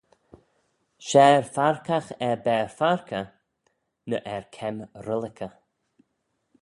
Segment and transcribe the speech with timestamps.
[1.09, 3.25] Share farkagh er baare faarkey
[4.09, 5.53] ny er keim rullickey